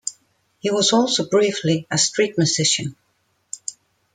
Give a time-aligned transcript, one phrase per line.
[0.57, 2.95] He was also, briefly, a street musician.